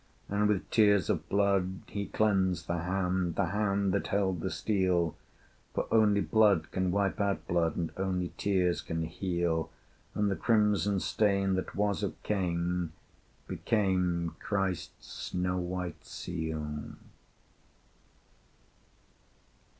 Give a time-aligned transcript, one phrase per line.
[0.29, 5.15] And with tears of blood he cleansed the hand, The hand that held the steel:
[5.75, 9.69] For only blood can wipe out blood, And only tears can heal:
[10.15, 12.93] And the crimson stain that was of Cain
[13.47, 16.93] Became Christ's snow white seal.